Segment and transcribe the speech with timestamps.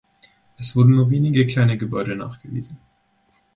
[0.57, 2.79] Es wurden nur wenige kleine Gebäude nachgewiesen.